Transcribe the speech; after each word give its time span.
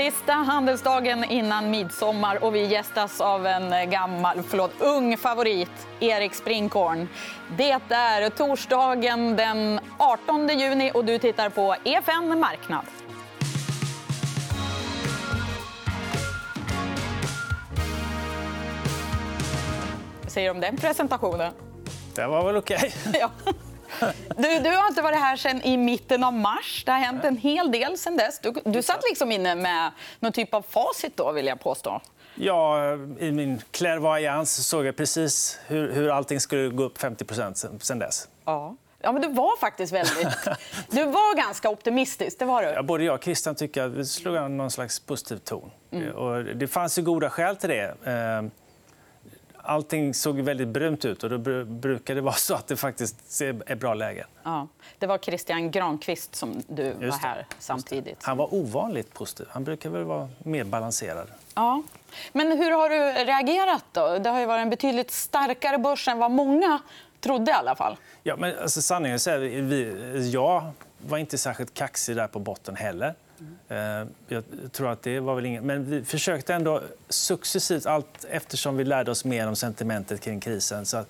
Sista 0.00 0.32
handelsdagen 0.32 1.24
innan 1.24 1.70
midsommar 1.70 2.44
och 2.44 2.54
vi 2.54 2.66
gästas 2.66 3.20
av 3.20 3.46
en 3.46 3.90
gammal, 3.90 4.42
förlåt, 4.42 4.70
ung 4.78 5.16
favorit, 5.16 5.70
Erik 6.00 6.34
Sprinchorn. 6.34 7.08
Det 7.56 7.70
är 7.70 8.30
torsdagen 8.30 9.36
den 9.36 9.80
18 9.98 10.48
juni 10.48 10.90
och 10.94 11.04
du 11.04 11.18
tittar 11.18 11.48
på 11.48 11.76
EFN 11.84 12.40
Marknad. 12.40 12.84
Vad 20.22 20.32
säger 20.32 20.48
du 20.48 20.54
om 20.54 20.60
den 20.60 20.76
presentationen? 20.76 21.52
Det 22.14 22.26
var 22.26 22.44
väl 22.44 22.56
okej. 22.56 22.76
Okay. 22.76 23.20
Ja. 23.20 23.30
Du, 24.36 24.58
du, 24.58 24.70
har 24.76 24.88
inte 24.88 25.02
varit 25.02 25.18
här 25.18 25.36
sen 25.36 25.62
i 25.62 25.76
mitten 25.76 26.24
av 26.24 26.32
mars. 26.32 26.82
Det 26.86 26.92
har 26.92 26.98
hänt 26.98 27.24
en 27.24 27.36
hel 27.36 27.72
del 27.72 27.98
sen 27.98 28.16
dess. 28.16 28.38
Du, 28.38 28.52
du 28.64 28.82
satt 28.82 29.00
liksom 29.08 29.32
inne 29.32 29.54
med 29.54 29.90
någon 30.20 30.32
typ 30.32 30.54
av 30.54 30.62
facit 30.62 31.16
då, 31.16 31.32
vill 31.32 31.46
jag 31.46 31.60
påstå. 31.60 32.00
Ja, 32.34 32.92
i 33.18 33.32
min 33.32 33.62
clairvoyance 33.70 34.62
såg 34.62 34.86
jag 34.86 34.96
precis 34.96 35.58
hur, 35.66 35.92
hur 35.92 36.08
allting 36.08 36.40
skulle 36.40 36.68
gå 36.68 36.82
upp 36.82 36.98
50% 36.98 37.78
sen 37.80 37.98
dess. 37.98 38.28
Ja. 38.44 38.76
Ja, 39.02 39.12
men 39.12 39.22
du 39.22 39.28
var 39.28 39.58
faktiskt 39.60 39.92
väldigt... 39.92 40.28
Du 40.90 41.04
var 41.04 41.36
ganska 41.36 41.70
optimistisk. 41.70 42.38
Det 42.38 42.44
var 42.44 42.62
du. 42.62 42.68
Ja, 42.68 42.82
både 42.82 43.04
jag 43.04 43.14
och 43.14 43.24
Christian 43.24 43.54
tycker 43.54 43.82
att 43.82 43.90
vi 43.90 44.04
slog 44.04 44.36
an 44.36 44.56
någon 44.56 44.70
slags 44.70 45.00
positiv 45.00 45.36
ton. 45.36 45.70
Mm. 45.90 46.16
Och 46.16 46.44
det 46.44 46.68
fanns 46.68 46.98
ju 46.98 47.02
goda 47.02 47.30
skäl 47.30 47.56
till 47.56 47.68
det. 47.68 47.94
Allting 49.70 50.14
såg 50.14 50.40
väldigt 50.40 50.68
brunt 50.68 51.04
ut 51.04 51.24
och 51.24 51.30
då 51.30 51.64
brukar 51.64 52.14
det 52.14 52.20
vara 52.20 52.34
så 52.34 52.54
att 52.54 52.66
det 52.66 52.76
faktiskt 52.76 53.40
är 53.40 53.74
bra 53.74 53.94
lägen. 53.94 54.26
Ja. 54.42 54.68
Det 54.98 55.06
var 55.06 55.18
Christian 55.18 55.70
Granqvist 55.70 56.34
som 56.36 56.62
du 56.68 56.92
var 56.92 57.18
här 57.18 57.46
samtidigt. 57.58 58.22
Han 58.22 58.36
var 58.36 58.54
ovanligt 58.54 59.14
positiv. 59.14 59.46
Han 59.50 59.64
brukar 59.64 59.90
väl 59.90 60.04
vara 60.04 60.28
mer 60.38 60.64
balanserad. 60.64 61.28
Ja. 61.54 61.82
Men 62.32 62.58
hur 62.58 62.70
har 62.70 62.88
du 62.88 63.24
reagerat? 63.24 63.84
då? 63.92 64.18
Det 64.18 64.30
har 64.30 64.40
ju 64.40 64.46
varit 64.46 64.62
en 64.62 64.70
betydligt 64.70 65.10
starkare 65.10 65.78
börs 65.78 66.08
än 66.08 66.18
vad 66.18 66.30
många 66.30 66.80
trodde. 67.20 67.50
i 67.50 67.54
alla 67.54 67.74
fall. 67.74 67.96
Ja, 68.22 68.36
men 68.36 68.58
alltså, 68.58 68.82
sanningen 68.82 69.16
är 69.16 69.38
vi, 69.62 70.30
jag 70.30 70.70
var 70.98 71.18
inte 71.18 71.38
särskilt 71.38 71.74
kaxig 71.74 72.16
där 72.16 72.26
på 72.26 72.38
botten 72.38 72.76
heller. 72.76 73.14
Mm. 73.68 74.08
Jag 74.28 74.44
tror 74.72 74.88
att 74.88 75.02
det 75.02 75.20
var 75.20 75.34
väl 75.34 75.46
inget... 75.46 75.62
Men 75.62 75.90
vi 75.90 76.04
försökte 76.04 76.54
ändå 76.54 76.82
successivt, 77.08 77.86
allt 77.86 78.24
eftersom 78.30 78.76
vi 78.76 78.84
lärde 78.84 79.10
oss 79.10 79.24
mer 79.24 79.48
om 79.48 79.56
sentimentet 79.56 80.20
kring 80.20 80.40
krisen. 80.40 80.86
Så 80.86 81.04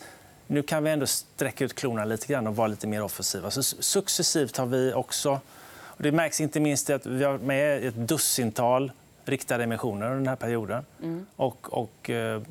nu 0.47 0.63
kan 0.63 0.85
vi 0.85 0.91
ändå 0.91 1.07
sträcka 1.07 1.65
ut 1.65 1.75
klorna 1.75 2.05
lite 2.05 2.27
grann 2.27 2.47
och 2.47 2.57
vara 2.57 2.69
lite 2.69 2.87
mer 2.87 3.03
offensiva. 3.03 3.51
Så 3.51 3.63
successivt 3.63 4.57
har 4.57 4.67
vi 4.67 4.93
också... 4.93 5.41
Och 5.83 6.03
det 6.03 6.13
märks 6.13 6.41
inte 6.41 6.61
minst 6.61 6.91
att 6.91 7.07
vi 7.07 7.25
har 7.25 7.39
med 7.39 7.85
ett 7.85 7.95
dussintal 7.95 8.93
riktade 9.25 9.65
emissioner 9.65 10.07
under 10.07 10.17
den 10.17 10.29
här 10.29 10.37
perioden. 10.37 10.85
Mm. 11.03 11.27
Och, 11.37 11.73
och 11.73 12.11
eh, 12.11 12.43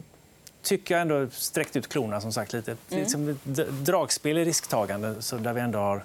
tycker 0.61 0.93
jag 0.93 1.01
ändå 1.01 1.27
sträckt 1.31 1.75
ut 1.75 1.89
klorna 1.89 2.21
som 2.21 2.31
sagt 2.31 2.53
lite. 2.53 2.71
Mm. 2.71 3.01
Liksom 3.01 3.39
dragspel 3.69 4.37
i 4.37 4.45
risktagande 4.45 5.21
så 5.21 5.35
där 5.35 5.53
vi 5.53 5.61
ändå 5.61 5.79
har 5.79 6.03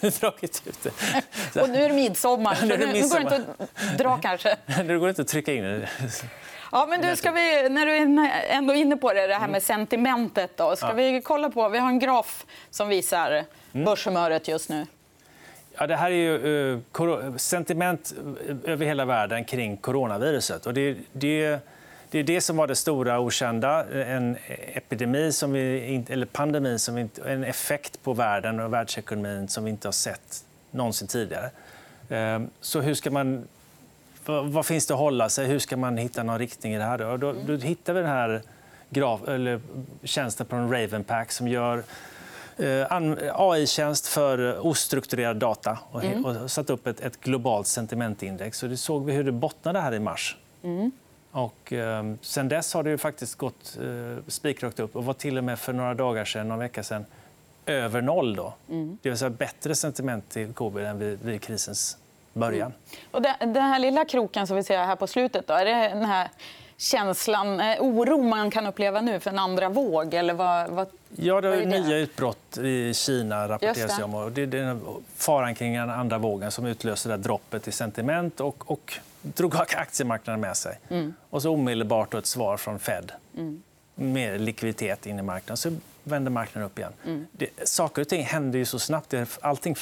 dragit 0.20 0.62
ut 0.66 0.88
det. 1.52 1.60
Och 1.60 1.70
nu 1.70 1.82
är 1.82 1.88
det 1.88 1.94
midsommar, 1.94 2.54
så 2.54 2.66
nu, 2.66 2.76
nu 2.76 3.02
går 3.02 3.14
det 3.14 3.22
inte 3.22 3.44
att 3.58 3.98
dra 3.98 4.16
kanske. 4.16 4.56
nu 4.84 4.98
går 4.98 5.06
det 5.06 5.10
inte 5.10 5.22
att 5.22 5.28
trycka 5.28 5.54
in 5.54 5.64
det. 5.64 5.88
Ja, 6.72 6.86
men 6.90 7.00
du, 7.00 7.16
ska 7.16 7.30
vi, 7.30 7.68
när 7.68 7.86
du 7.86 7.92
är 7.92 8.30
ändå 8.48 8.74
inne 8.74 8.96
på 8.96 9.12
det, 9.12 9.26
det 9.26 9.34
här 9.34 9.48
med 9.48 9.62
sentimentet. 9.62 10.56
Då, 10.56 10.76
ska 10.76 10.86
ja. 10.86 10.92
vi 10.92 11.20
kolla 11.24 11.50
på... 11.50 11.68
Vi 11.68 11.78
har 11.78 11.88
en 11.88 11.98
graf 11.98 12.46
som 12.70 12.88
visar 12.88 13.44
mm. 13.72 13.84
börshumöret 13.84 14.48
just 14.48 14.68
nu. 14.68 14.86
Ja, 15.78 15.86
det 15.86 15.96
här 15.96 16.10
är 16.10 16.14
ju 16.14 16.38
uh, 16.98 17.36
sentiment 17.36 18.14
över 18.64 18.86
hela 18.86 19.04
världen 19.04 19.44
kring 19.44 19.76
coronaviruset. 19.76 20.66
Och 20.66 20.74
det, 20.74 20.96
det 21.12 21.60
det 22.12 22.18
är 22.18 22.24
det 22.24 22.40
som 22.40 22.56
var 22.56 22.66
det 22.66 22.74
stora 22.74 23.20
okända. 23.20 23.84
En 24.04 24.36
epidemi, 24.74 25.32
som 25.32 25.52
vi, 25.52 26.04
eller 26.08 26.26
pandemi, 26.26 26.78
som 26.78 26.94
vi, 26.94 27.08
en 27.26 27.44
effekt 27.44 28.02
på 28.02 28.12
världen 28.14 28.60
och 28.60 28.72
världsekonomin 28.72 29.48
som 29.48 29.64
vi 29.64 29.70
inte 29.70 29.88
har 29.88 29.92
sett 29.92 30.44
någonsin 30.70 31.08
tidigare. 31.08 31.50
Ehm, 32.08 32.50
så 32.60 32.80
hur 32.80 32.94
ska 32.94 33.10
man, 33.10 33.48
vad 34.26 34.66
finns 34.66 34.86
det 34.86 34.94
att 34.94 35.00
hålla 35.00 35.28
sig? 35.28 35.46
Hur 35.46 35.58
ska 35.58 35.76
man 35.76 35.96
hitta 35.96 36.22
någon 36.22 36.38
riktning 36.38 36.74
i 36.74 36.78
det 36.78 36.84
här? 36.84 36.98
Då, 36.98 37.16
då, 37.16 37.34
då 37.46 37.56
hittar 37.56 37.92
vi 37.92 38.00
den 38.00 38.10
här 38.10 38.42
graf, 38.90 39.28
eller 39.28 39.60
tjänsten 40.02 40.46
från 40.46 40.72
Ravenpack 40.72 41.32
som 41.32 41.48
gör 41.48 41.82
eh, 42.56 42.86
AI-tjänst 43.32 44.06
för 44.06 44.66
ostrukturerad 44.66 45.36
data 45.36 45.78
och, 45.90 46.04
mm. 46.04 46.48
satt 46.48 46.70
upp 46.70 46.86
ett, 46.86 47.00
ett 47.00 47.20
globalt 47.20 47.66
sentimentindex. 47.66 48.62
Och 48.62 48.68
det 48.68 48.76
såg 48.76 49.04
vi 49.04 49.12
hur 49.12 49.24
det 49.24 49.32
bottnade 49.32 49.80
här 49.80 49.94
i 49.94 50.00
mars. 50.00 50.36
Mm. 50.62 50.92
Och, 51.32 51.72
eh, 51.72 52.14
sen 52.20 52.48
dess 52.48 52.74
har 52.74 52.82
det 52.82 52.90
ju 52.90 52.98
faktiskt 52.98 53.34
gått 53.34 53.78
eh, 53.80 54.24
spikrakt 54.28 54.80
upp 54.80 54.96
och 54.96 55.04
var 55.04 55.14
till 55.14 55.38
och 55.38 55.44
med 55.44 55.58
för 55.58 55.72
några 55.72 55.94
dagar 55.94 56.24
sedan, 56.24 56.48
någon 56.48 56.58
vecka 56.58 56.82
sedan 56.82 57.04
över 57.66 58.00
noll. 58.02 58.36
Då. 58.36 58.54
Mm. 58.68 58.98
Det 59.02 59.08
vill 59.08 59.18
säga 59.18 59.30
bättre 59.30 59.74
sentiment 59.74 60.28
till 60.28 60.52
covid 60.52 60.86
än 60.86 60.98
vid, 60.98 61.18
vid 61.22 61.42
krisens 61.42 61.96
början. 62.32 62.66
Mm. 62.66 62.72
Och 63.10 63.22
den, 63.22 63.52
den 63.52 63.62
här 63.62 63.78
lilla 63.78 64.04
kroken 64.04 64.46
som 64.46 64.56
vi 64.56 64.62
ser 64.62 64.78
här 64.78 64.96
på 64.96 65.06
slutet, 65.06 65.46
då, 65.46 65.54
är 65.54 65.64
det 65.64 65.88
den 65.88 66.04
här 66.04 66.28
känslan, 66.76 67.60
eh, 67.60 67.76
oro 67.80 68.22
man 68.22 68.50
kan 68.50 68.66
uppleva 68.66 69.00
nu 69.00 69.20
för 69.20 69.30
en 69.30 69.38
andra 69.38 69.68
våg? 69.68 70.14
Eller 70.14 70.34
vad, 70.34 70.70
vad, 70.70 70.86
ja, 71.16 71.40
det 71.40 71.48
är 71.48 71.66
nya 71.66 71.96
utbrott 71.96 72.58
i 72.58 72.94
Kina. 72.94 73.48
rapporteras 73.48 73.98
det. 73.98 74.04
om. 74.04 74.14
Och 74.14 74.32
det 74.32 74.42
är 74.42 74.78
faran 75.16 75.54
kring 75.54 75.74
den 75.74 75.90
andra 75.90 76.18
vågen 76.18 76.50
som 76.50 76.66
utlöser 76.66 77.10
det 77.10 77.16
droppet 77.16 77.68
i 77.68 77.72
sentiment 77.72 78.40
och, 78.40 78.70
och 78.70 78.98
drog 79.22 79.56
aktiemarknaden 79.56 80.40
med 80.40 80.56
sig. 80.56 80.78
Mm. 80.88 81.14
Och 81.30 81.42
så 81.42 81.50
omedelbart 81.50 82.14
ett 82.14 82.26
svar 82.26 82.56
från 82.56 82.78
Fed. 82.78 83.12
Mm. 83.36 83.62
Mer 83.94 84.38
likviditet 84.38 85.06
in 85.06 85.18
i 85.18 85.22
marknaden. 85.22 85.56
Så 85.56 85.70
vänder 86.04 86.30
marknaden 86.30 86.66
upp 86.66 86.78
igen. 86.78 86.92
Mm. 87.04 87.26
Det, 87.32 87.68
saker 87.68 88.02
och 88.02 88.08
ting 88.08 88.22
händer 88.22 88.58
ju 88.58 88.64
så 88.64 88.78
snabbt. 88.78 89.14
Allting 89.40 89.74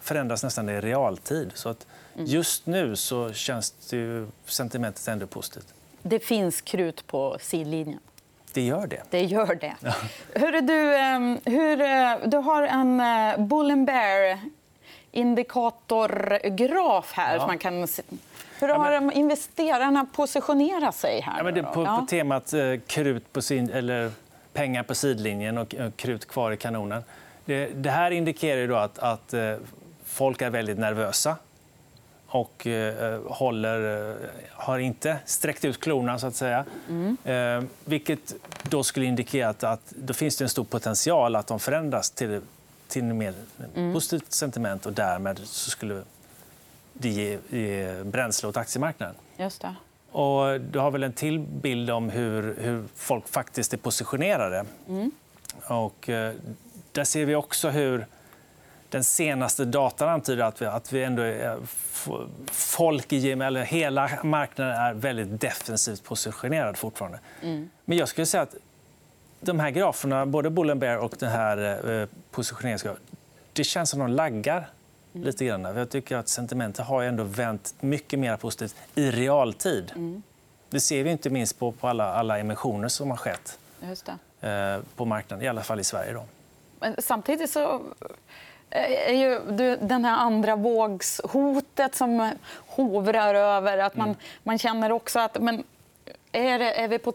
förändras 0.00 0.42
nästan 0.42 0.68
i 0.68 0.80
realtid. 0.80 1.50
Så 1.54 1.68
att 1.68 1.86
mm. 2.14 2.26
just 2.26 2.66
nu 2.66 2.96
så 2.96 3.32
känns 3.32 3.70
det 3.70 4.26
sentimentet 4.44 5.08
ändå 5.08 5.26
positivt. 5.26 5.74
Det 6.02 6.20
finns 6.20 6.60
krut 6.60 7.06
på 7.06 7.36
sidlinjen. 7.40 8.00
Det 8.52 8.62
gör 8.62 8.86
det. 8.86 9.02
Det 9.10 9.24
gör 9.24 9.54
det. 9.54 9.76
Hur 10.34 10.60
du, 10.60 10.96
ehm, 10.96 11.38
hur, 11.44 11.80
eh, 11.80 12.28
du 12.28 12.36
har 12.36 12.62
en 12.62 13.00
eh, 13.00 13.46
bull 13.46 13.70
and 13.70 13.86
bear 13.86 14.38
indikatorgraf 15.16 17.12
här. 17.12 17.36
Ja. 17.36 17.46
Man 17.46 17.58
kan... 17.58 17.88
Hur 18.60 18.68
har 18.68 18.92
ja, 18.92 19.00
men... 19.00 19.12
investerarna 19.12 20.06
positionerat 20.12 20.94
sig 20.94 21.20
här? 21.20 21.38
Ja, 21.38 21.44
men 21.44 21.54
det, 21.54 21.62
på, 21.62 21.72
på 21.72 22.06
temat 22.10 22.52
eh, 22.52 22.74
krut 22.86 23.32
på 23.32 23.42
sin, 23.42 23.70
eller 23.70 24.10
pengar 24.52 24.82
på 24.82 24.94
sidlinjen 24.94 25.58
och 25.58 25.74
krut 25.96 26.28
kvar 26.28 26.52
i 26.52 26.56
kanonen. 26.56 27.04
Det, 27.44 27.66
det 27.66 27.90
här 27.90 28.10
indikerar 28.10 28.68
då 28.68 28.76
att, 28.76 28.98
att 28.98 29.34
folk 30.04 30.42
är 30.42 30.50
väldigt 30.50 30.78
nervösa 30.78 31.36
och 32.28 32.66
eh, 32.66 33.20
håller, 33.26 34.10
eh, 34.10 34.16
har 34.52 34.78
inte 34.78 35.18
sträckt 35.24 35.64
ut 35.64 35.80
klorna. 35.80 36.18
Så 36.18 36.26
att 36.26 36.36
säga. 36.36 36.64
Mm. 36.88 37.16
Eh, 37.24 37.68
vilket 37.84 38.34
då 38.62 38.84
skulle 38.84 39.06
indikera 39.06 39.48
att, 39.48 39.64
att 39.64 39.92
då 39.96 40.14
finns 40.14 40.36
det 40.36 40.44
en 40.44 40.48
stor 40.48 40.64
potential 40.64 41.36
att 41.36 41.46
de 41.46 41.60
förändras 41.60 42.10
till, 42.10 42.40
till 42.88 43.04
mer 43.04 43.34
mm. 43.74 43.92
positivt 43.92 44.32
sentiment 44.32 44.86
och 44.86 44.92
därmed 44.92 45.38
så 45.38 45.70
skulle 45.70 46.02
det 46.92 47.08
ge, 47.08 47.38
ge 47.48 48.02
bränsle 48.04 48.48
åt 48.48 48.56
aktiemarknaden. 48.56 49.14
Just 49.36 49.62
det. 49.62 49.74
Och 50.12 50.60
du 50.60 50.78
har 50.78 50.90
väl 50.90 51.02
en 51.02 51.12
till 51.12 51.38
bild 51.38 51.90
om 51.90 52.10
hur, 52.10 52.56
hur 52.60 52.84
folk 52.94 53.28
faktiskt 53.28 53.72
är 53.72 53.76
positionerade. 53.76 54.64
Mm. 54.88 55.10
Och, 55.66 56.08
eh, 56.08 56.34
där 56.92 57.04
ser 57.04 57.24
vi 57.24 57.34
också 57.34 57.68
hur 57.68 58.06
den 58.88 59.04
senaste 59.04 59.64
datan 59.64 60.08
antyder 60.08 60.44
att 60.44 60.62
vi, 60.62 60.66
att 60.66 60.92
vi 60.92 61.04
ändå 61.04 61.22
är, 61.22 61.58
folk 62.52 63.12
i 63.12 63.30
eller 63.30 63.62
hela 63.62 64.10
marknaden 64.22 64.76
är 64.76 64.94
väldigt 64.94 65.40
defensivt 65.40 66.04
positionerad 66.04 66.76
fortfarande. 66.76 67.18
Mm. 67.42 67.70
Men 67.84 67.98
jag 67.98 68.08
skulle 68.08 68.26
säga 68.26 68.42
att 68.42 68.54
de 69.40 69.60
här 69.60 69.70
graferna, 69.70 70.26
både 70.26 70.50
Bull 70.50 70.70
and 70.70 70.80
Bear 70.80 70.96
och 70.96 71.14
den 71.18 71.30
här 71.30 71.90
eh, 71.90 72.08
positioneringsgrafen, 72.30 73.02
det 73.52 73.64
känns 73.64 73.90
som 73.90 74.00
de 74.00 74.08
laggar 74.08 74.70
mm. 75.14 75.26
lite 75.26 75.44
grann. 75.44 75.62
Jag 75.62 75.90
tycker 75.90 76.16
att 76.16 76.28
sentimentet 76.28 76.86
har 76.86 77.02
ändå 77.02 77.24
vänt 77.24 77.74
mycket 77.80 78.18
mer 78.18 78.36
positivt 78.36 78.76
i 78.94 79.10
realtid. 79.10 79.92
Mm. 79.96 80.22
Det 80.70 80.80
ser 80.80 81.04
vi 81.04 81.10
inte 81.10 81.30
minst 81.30 81.58
på, 81.58 81.72
på 81.72 81.88
alla, 81.88 82.14
alla 82.14 82.38
emissioner 82.38 82.88
som 82.88 83.10
har 83.10 83.16
skett 83.16 83.58
eh, 84.40 84.78
på 84.96 85.04
marknaden, 85.04 85.44
i 85.44 85.48
alla 85.48 85.62
fall 85.62 85.80
i 85.80 85.84
Sverige. 85.84 86.12
Då. 86.12 86.24
Men 86.80 86.94
samtidigt 86.98 87.50
så 87.50 87.82
är 88.70 89.12
ju 89.12 89.40
den 89.80 90.04
här 90.04 90.16
andra 90.18 90.56
vågshotet 90.56 91.94
som 91.94 92.32
hovrar 92.66 93.34
över. 93.34 93.78
Att 93.78 93.96
man, 93.96 94.08
mm. 94.08 94.20
man 94.42 94.58
känner 94.58 94.92
också 94.92 95.18
att 95.18 95.42
men 95.42 95.64
är, 96.32 96.58
det, 96.58 96.80
är 96.80 96.88
vi 96.88 96.98
på 96.98 97.12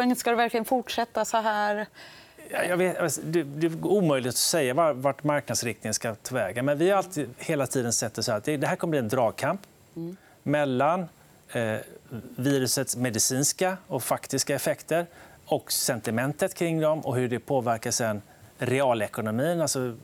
toppen. 0.00 0.16
Ska 0.16 0.30
det 0.30 0.36
verkligen 0.36 0.64
fortsätta 0.64 1.24
så 1.24 1.36
här? 1.36 1.86
Jag 2.68 2.76
vet, 2.76 2.98
alltså, 2.98 3.20
det 3.24 3.66
är 3.66 3.86
omöjligt 3.86 4.28
att 4.28 4.36
säga 4.36 4.92
vart 4.92 5.24
marknadsriktningen 5.24 5.94
ska 5.94 6.14
vägen. 6.30 6.64
Men 6.64 6.78
vi 6.78 6.90
har 6.90 6.98
alltid, 6.98 7.28
hela 7.38 7.66
tiden 7.66 7.92
sett 7.92 8.14
det 8.14 8.22
så 8.22 8.32
att 8.32 8.44
det 8.44 8.66
här 8.66 8.76
kommer 8.76 8.90
bli 8.90 8.98
en 8.98 9.08
dragkamp 9.08 9.60
mm. 9.96 10.16
mellan 10.42 11.08
eh, 11.52 11.76
virusets 12.36 12.96
medicinska 12.96 13.76
och 13.86 14.02
faktiska 14.02 14.54
effekter 14.54 15.06
och 15.46 15.72
sentimentet 15.72 16.54
kring 16.54 16.80
dem 16.80 17.00
och 17.00 17.16
hur 17.16 17.28
det 17.28 17.38
påverkar 17.38 17.90
sen 17.90 18.22
realekonomin. 18.58 19.60
Alltså, 19.60 19.96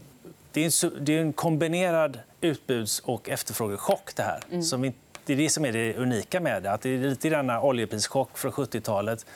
det, 0.52 0.60
är 0.60 0.84
en, 0.84 1.04
det 1.04 1.16
är 1.16 1.20
en 1.20 1.32
kombinerad 1.32 2.18
utbuds 2.40 3.00
och 3.00 3.28
efterfrågechock. 3.28 4.14
Det, 4.14 4.22
här. 4.22 4.40
Mm. 4.50 4.62
Som 4.62 4.84
det 5.26 5.32
är 5.32 5.36
det 5.36 5.50
som 5.50 5.64
är 5.64 5.72
det 5.72 5.96
unika 5.96 6.40
med 6.40 6.62
det. 6.62 6.72
Att 6.72 6.80
det 6.80 6.90
är 6.90 6.98
lite 6.98 7.28
grann 7.28 7.50
oljeprischock 7.50 8.38
från 8.38 8.52
70-talet 8.52 9.26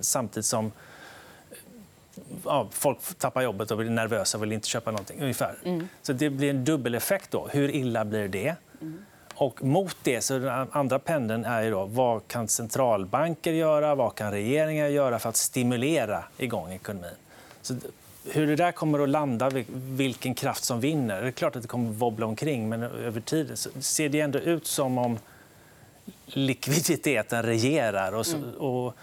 samtidigt 0.00 0.46
som 0.46 0.72
ja, 2.44 2.68
folk 2.70 2.98
tappar 3.18 3.42
jobbet 3.42 3.70
och 3.70 3.76
blir 3.76 3.90
nervösa 3.90 4.38
och 4.38 4.42
vill 4.42 4.52
inte 4.52 4.68
köpa 4.68 4.90
någonting. 4.90 5.20
Ungefär. 5.20 5.54
Mm. 5.64 5.88
Så 6.02 6.12
det 6.12 6.30
blir 6.30 6.50
en 6.50 6.64
dubbeleffekt. 6.64 7.30
Då. 7.30 7.48
Hur 7.50 7.70
illa 7.70 8.04
blir 8.04 8.28
det? 8.28 8.54
Mm. 8.80 9.04
Och 9.34 9.64
mot 9.64 9.96
det, 10.02 10.20
så 10.20 10.38
den 10.38 10.68
andra 10.72 10.98
pendeln 10.98 11.44
är 11.44 11.62
ju 11.62 11.70
då, 11.70 11.86
vad 11.86 12.28
kan 12.28 12.48
centralbanker 12.48 13.52
göra 13.52 13.94
vad 13.94 14.14
kan 14.14 14.32
regeringar 14.32 14.88
göra 14.88 15.18
för 15.18 15.28
att 15.28 15.36
stimulera 15.36 16.24
igång 16.38 16.72
ekonomin. 16.72 17.10
Så 17.62 17.74
hur 18.24 18.46
det 18.46 18.56
där 18.56 18.72
kommer 18.72 18.98
att 18.98 19.08
landa, 19.08 19.50
vilken 19.68 20.34
kraft 20.34 20.64
som 20.64 20.80
vinner... 20.80 21.22
Det 21.22 21.26
är 21.26 21.32
klart 21.32 21.56
att 21.56 21.62
det 21.62 21.68
kommer 21.68 21.90
att 21.90 21.96
wobbla 21.96 22.26
omkring, 22.26 22.68
men 22.68 22.82
över 22.82 23.20
tid 23.20 23.58
ser 23.80 24.08
det 24.08 24.20
ändå 24.20 24.38
ut 24.38 24.66
som 24.66 24.98
om 24.98 25.18
likviditeten 26.26 27.42
regerar. 27.42 28.12
Och, 28.12 28.26
så, 28.26 28.36
mm. 28.36 28.50
och 28.50 28.94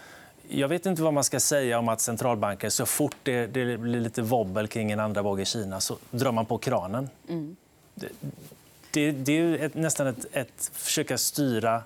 jag 0.48 0.68
vet 0.68 0.86
inte 0.86 1.02
vad 1.02 1.14
man 1.14 1.24
ska 1.24 1.40
säga 1.40 1.78
om 1.78 1.88
att 1.88 2.00
centralbanker 2.00 2.68
så 2.68 2.86
fort 2.86 3.16
det, 3.22 3.46
det 3.46 3.78
blir 3.78 4.00
lite 4.00 4.22
wobbel 4.22 4.68
kring 4.68 4.92
en 4.92 5.00
andra 5.00 5.22
våg 5.22 5.40
i 5.40 5.44
Kina 5.44 5.80
så 5.80 5.96
drar 6.10 6.32
man 6.32 6.46
på 6.46 6.58
kranen. 6.58 7.10
Mm. 7.28 7.56
Det, 7.94 8.08
det, 8.90 9.10
det, 9.10 9.32
är 9.32 9.58
ett, 9.58 9.74
nästan 9.74 10.06
ett, 10.06 10.26
ett 10.32 10.70
försöka 10.74 11.18
styra 11.18 11.82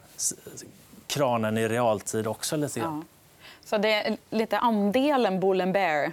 kranen 1.07 1.59
i 1.59 1.69
realtid 1.69 2.27
också. 2.27 2.57
lite 2.57 2.81
ja. 2.81 3.03
Så 3.65 3.79
det 3.79 3.93
är 3.93 4.17
lite 4.31 4.59
andelen 4.59 5.41
bull 5.41 5.61
and 5.61 5.73
bear 5.73 6.13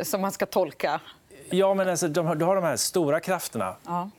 som 0.00 0.20
man 0.20 0.32
ska 0.32 0.46
tolka? 0.46 1.00
Ja, 1.50 1.74
men 1.74 1.88
alltså, 1.88 2.08
du 2.08 2.20
har 2.20 2.54
de 2.54 2.64
här 2.64 2.76
stora 2.76 3.20
krafterna. 3.20 3.76
Ja. 3.86 4.10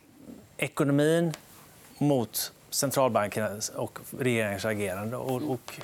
Ekonomin 0.58 1.34
mot 1.98 2.52
centralbankernas 2.70 3.70
och 3.70 4.00
regeringens 4.20 4.66
agerande. 4.66 5.18
Och, 5.18 5.42
och 5.42 5.80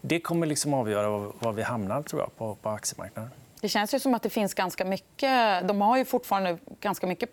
det 0.00 0.20
kommer 0.20 0.46
liksom 0.46 0.74
avgöra 0.74 1.08
var 1.38 1.52
vi 1.52 1.62
hamnar 1.62 2.02
tror 2.02 2.22
jag, 2.22 2.36
på, 2.36 2.54
på 2.54 2.68
aktiemarknaden. 2.68 3.30
Det 3.60 3.68
känns 3.68 3.94
ju 3.94 4.00
som 4.00 4.14
att 4.14 4.22
det 4.22 4.30
finns 4.30 4.54
ganska 4.54 4.84
mycket... 4.84 5.68
De 5.68 5.80
har 5.80 5.96
ju 5.96 6.04
fortfarande 6.04 6.58
ganska 6.80 7.06
mycket 7.06 7.30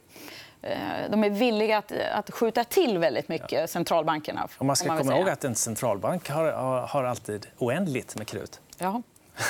eh, 0.61 0.77
de 1.09 1.23
är 1.23 1.29
villiga 1.29 1.77
att, 1.77 1.91
att 1.91 2.31
skjuta 2.31 2.63
till 2.63 2.97
väldigt 2.97 3.29
mycket, 3.29 3.69
centralbankerna. 3.69 4.47
Och 4.57 4.65
man 4.65 4.75
ska 4.75 4.87
man 4.87 4.97
komma 4.97 5.17
ihåg 5.17 5.29
att 5.29 5.43
en 5.43 5.55
centralbank 5.55 6.29
har, 6.29 6.51
har 6.87 7.03
alltid 7.03 7.47
oändligt 7.57 8.15
med 8.15 8.27
krut. 8.27 8.61
Ja. 8.77 9.01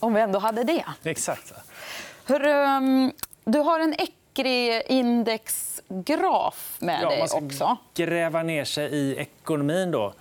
Om 0.00 0.14
vi 0.14 0.20
ändå 0.20 0.38
hade 0.38 0.64
det. 0.64 0.84
Exakt. 1.04 1.52
Hur, 2.26 2.46
um, 2.46 3.12
du 3.44 3.58
har 3.58 3.80
en 3.80 3.94
ECRI-indexgraf 3.94 6.76
med 6.78 7.00
ja, 7.02 7.08
dig 7.08 7.22
också. 7.22 7.40
Man 7.40 7.50
ska 7.50 7.76
gräva 7.94 8.42
ner 8.42 8.64
sig 8.64 8.90
i 8.90 9.16
ekonomin. 9.16 9.90
Då. 9.90 10.12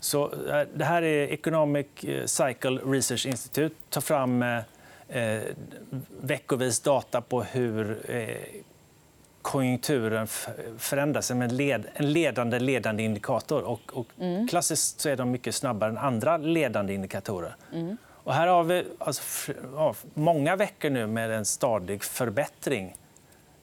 Så, 0.00 0.24
eh, 0.24 0.62
det 0.74 0.84
här 0.84 1.02
är 1.02 1.32
Economic 1.32 1.86
eh, 2.02 2.24
Cycle 2.24 2.70
Research 2.70 3.26
Institute. 3.26 3.74
tar 3.90 4.00
fram 4.00 4.42
eh, 4.42 4.58
eh, 5.08 5.42
veckovis 6.20 6.80
data 6.80 7.20
på 7.20 7.42
hur 7.42 8.10
eh, 8.10 8.36
konjunkturen 9.42 10.26
förändras. 10.78 11.30
En, 11.30 11.56
led, 11.56 11.86
en 11.94 12.12
ledande 12.12 12.58
ledande 12.58 13.02
indikator. 13.02 13.62
Och, 13.62 13.80
och 13.92 14.06
mm. 14.20 14.48
Klassiskt 14.48 15.00
så 15.00 15.08
är 15.08 15.16
de 15.16 15.30
mycket 15.30 15.54
snabbare 15.54 15.90
än 15.90 15.98
andra 15.98 16.36
ledande 16.36 16.94
indikatorer. 16.94 17.56
Mm. 17.72 17.96
Och 18.24 18.34
här 18.34 18.46
har 18.46 18.64
vi 18.64 18.86
alltså, 18.98 19.52
ja, 19.74 19.94
många 20.14 20.56
veckor 20.56 20.90
nu 20.90 21.06
med 21.06 21.30
en 21.30 21.44
stadig 21.44 22.04
förbättring 22.04 22.96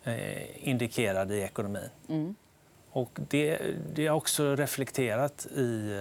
eh, 0.04 0.68
indikerad 0.70 1.32
i 1.32 1.42
ekonomin. 1.42 1.90
Mm. 2.10 2.36
Och 2.92 3.10
det, 3.30 3.60
det 3.94 4.08
är 4.08 4.12
också 4.12 4.56
reflekterat 4.56 5.48
i, 5.56 5.92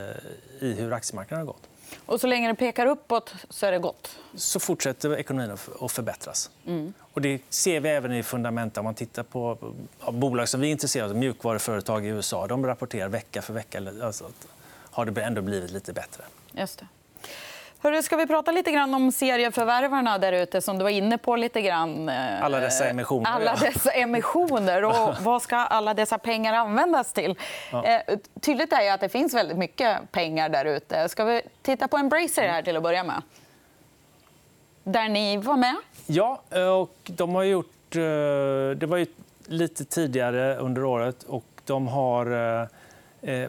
eh, 0.60 0.66
i 0.68 0.72
hur 0.72 0.92
aktiemarknaden 0.92 1.46
har 1.46 1.52
gått. 1.52 1.68
Och 2.06 2.20
så 2.20 2.26
länge 2.26 2.48
det 2.48 2.54
pekar 2.54 2.86
uppåt 2.86 3.34
så 3.48 3.66
är 3.66 3.72
det 3.72 3.78
gott? 3.78 4.18
Så 4.34 4.60
fortsätter 4.60 5.16
ekonomin 5.16 5.56
att 5.80 5.92
förbättras. 5.92 6.50
Mm. 6.66 6.92
Och 7.00 7.20
det 7.20 7.40
ser 7.48 7.80
vi 7.80 7.88
även 7.88 8.12
i 8.12 8.22
fundamenta. 8.22 8.80
Om 8.80 8.84
man 8.84 8.94
tittar 8.94 9.22
på 9.22 9.58
bolag 10.12 10.48
som 10.48 10.60
vi 10.60 10.66
är 10.66 10.72
intresserade 10.72 11.10
av, 11.10 11.16
mjukvaruföretag 11.16 12.06
i 12.06 12.08
USA, 12.08 12.46
de 12.46 12.66
rapporterar 12.66 13.08
vecka 13.08 13.42
för 13.42 13.54
vecka. 13.54 13.82
Alltså, 14.02 14.30
har 14.90 15.04
det 15.04 15.22
ändå 15.22 15.42
blivit 15.42 15.70
lite 15.70 15.92
bättre. 15.92 16.24
Just 16.52 16.78
det. 16.78 16.86
Hörru, 17.82 18.02
ska 18.02 18.16
vi 18.16 18.26
prata 18.26 18.50
lite 18.52 18.70
grann 18.72 18.94
om 18.94 19.12
serieförvärvarna 19.12 20.18
där 20.18 20.32
ute 20.32 20.60
som 20.60 20.78
du 20.78 20.82
var 20.82 20.90
inne 20.90 21.18
på 21.18 21.36
lite 21.36 21.62
grann? 21.62 22.08
Eh, 22.08 22.44
alla 22.44 22.60
dessa 22.60 22.88
emissioner. 22.88 23.30
Alla 23.30 23.54
dessa 23.54 23.90
emissioner. 23.90 24.84
Och 24.84 25.14
vad 25.20 25.42
ska 25.42 25.56
alla 25.56 25.94
dessa 25.94 26.18
pengar 26.18 26.54
användas 26.54 27.12
till? 27.12 27.38
Ja. 27.72 27.84
Eh, 27.84 28.18
tydligt 28.40 28.72
är 28.72 28.92
att 28.92 29.00
det 29.00 29.08
finns 29.08 29.34
väldigt 29.34 29.56
mycket 29.56 30.12
pengar 30.12 30.48
där 30.48 30.64
ute. 30.64 31.08
Ska 31.08 31.24
vi 31.24 31.42
titta 31.62 31.88
på 31.88 31.96
Embracer 31.96 32.48
här 32.48 32.62
till 32.62 32.76
att 32.76 32.82
börja 32.82 33.04
med? 33.04 33.22
Där 34.84 35.08
ni 35.08 35.36
var 35.36 35.56
med. 35.56 35.76
Ja, 36.06 36.42
och 36.82 36.96
de 37.04 37.34
har 37.34 37.42
gjort... 37.42 37.96
Eh, 37.96 38.00
det 38.76 38.86
var 38.86 38.96
ju 38.96 39.06
lite 39.46 39.84
tidigare 39.84 40.56
under 40.56 40.84
året. 40.84 41.22
och 41.22 41.44
de 41.64 41.88
har... 41.88 42.70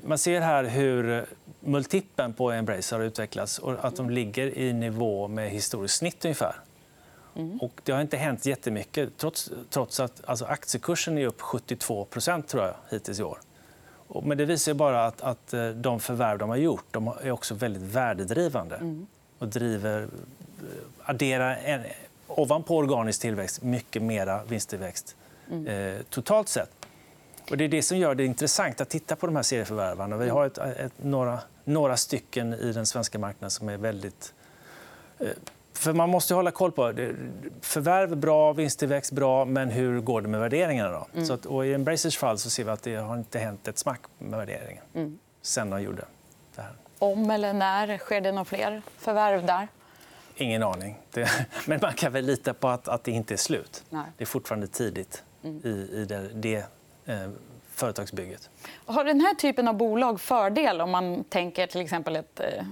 Man 0.07 0.17
ser 0.17 0.41
här 0.41 0.63
hur 0.63 1.25
multipeln 1.61 2.33
på 2.33 2.51
Embracer 2.51 2.97
har 2.97 3.03
utvecklats 3.03 3.59
och 3.59 3.85
att 3.85 3.95
de 3.95 4.09
ligger 4.09 4.57
i 4.57 4.73
nivå 4.73 5.27
med 5.27 5.49
historiskt 5.49 5.95
snitt 5.97 6.25
ungefär. 6.25 6.55
Mm. 7.35 7.57
Och 7.57 7.81
det 7.83 7.91
har 7.91 8.01
inte 8.01 8.17
hänt 8.17 8.45
jättemycket, 8.45 9.09
trots, 9.17 9.51
trots 9.69 9.99
att 9.99 10.21
alltså, 10.25 10.45
aktiekursen 10.45 11.17
är 11.17 11.25
upp 11.25 11.41
72% 11.41 12.41
tror 12.41 12.63
jag, 12.63 12.75
hittills 12.89 13.19
i 13.19 13.23
år. 13.23 13.39
Men 14.23 14.37
det 14.37 14.45
visar 14.45 14.73
bara 14.73 15.05
att, 15.05 15.21
att 15.21 15.53
eh, 15.53 15.69
de 15.69 15.99
förvärv 15.99 16.37
de 16.37 16.49
har 16.49 16.57
gjort 16.57 16.85
de 16.91 17.07
är 17.07 17.31
också 17.31 17.55
väldigt 17.55 17.81
värdedrivande 17.81 18.75
mm. 18.75 19.07
och 19.37 19.47
driver, 19.47 20.01
eh, 20.01 20.07
adderar 21.03 21.55
en, 21.55 21.81
ovanpå 22.27 22.77
organisk 22.77 23.21
tillväxt 23.21 23.61
mycket 23.61 24.01
mer 24.01 24.41
vinsttillväxt 24.47 25.15
mm. 25.51 25.67
eh, 25.67 26.01
totalt 26.09 26.49
sett. 26.49 26.80
Och 27.51 27.57
det 27.57 27.63
är 27.63 27.69
det 27.69 27.81
som 27.81 27.97
gör 27.97 28.15
det 28.15 28.25
intressant 28.25 28.81
att 28.81 28.89
titta 28.89 29.15
på 29.15 29.25
de 29.25 29.35
här 29.35 29.43
serieförvärvarna. 29.43 30.17
Vi 30.17 30.29
har 30.29 30.45
ett, 30.45 30.57
ett, 30.57 30.93
några, 30.97 31.39
några 31.63 31.97
stycken 31.97 32.53
i 32.53 32.71
den 32.71 32.85
svenska 32.85 33.19
marknaden 33.19 33.51
som 33.51 33.69
är 33.69 33.77
väldigt... 33.77 34.33
Eh, 35.19 35.27
för 35.73 35.93
man 35.93 36.09
måste 36.09 36.33
hålla 36.33 36.51
koll 36.51 36.71
på. 36.71 36.93
Förvärv 37.61 38.17
bra, 38.17 38.53
vinsttillväxt 38.53 39.11
bra, 39.11 39.45
men 39.45 39.69
hur 39.69 39.99
går 39.99 40.21
det 40.21 40.27
med 40.27 40.39
värderingarna? 40.39 40.91
Då? 40.91 41.07
Mm. 41.13 41.25
Så 41.25 41.33
att, 41.33 41.45
och 41.45 41.65
I 41.65 41.73
Embracers 41.73 42.17
fall 42.17 42.37
så 42.37 42.49
ser 42.49 42.63
vi 42.63 42.69
att 42.69 42.83
det 42.83 42.95
har 42.95 43.17
inte 43.17 43.39
hänt 43.39 43.67
ett 43.67 43.77
smack 43.77 44.01
med 44.19 44.39
värderingen 44.39 44.83
mm. 44.93 45.19
sen 45.41 45.69
de 45.69 45.81
gjorde 45.81 46.05
det 46.55 46.61
här. 46.61 46.73
Om 46.99 47.31
eller 47.31 47.53
när 47.53 47.97
sker 47.97 48.21
det 48.21 48.31
några 48.31 48.45
fler 48.45 48.81
förvärv 48.97 49.45
där? 49.45 49.67
Ingen 50.35 50.63
aning. 50.63 50.99
Det, 51.11 51.29
men 51.65 51.79
man 51.81 51.93
kan 51.93 52.11
väl 52.11 52.25
lita 52.25 52.53
på 52.53 52.67
att, 52.67 52.87
att 52.87 53.03
det 53.03 53.11
inte 53.11 53.33
är 53.33 53.37
slut. 53.37 53.83
Nej. 53.89 54.05
Det 54.17 54.23
är 54.23 54.25
fortfarande 54.25 54.67
tidigt 54.67 55.23
mm. 55.43 55.61
i, 55.65 55.89
i 55.93 56.05
det, 56.05 56.29
det 56.33 56.65
företagsbygget. 57.75 58.49
Har 58.85 59.03
den 59.03 59.21
här 59.21 59.33
typen 59.33 59.67
av 59.67 59.77
bolag 59.77 60.21
fördel 60.21 60.81
om 60.81 60.91
man 60.91 61.23
tänker 61.23 61.67
till 61.67 61.81
exempel 61.81 62.15
ett 62.15 62.39
eh, 62.39 62.63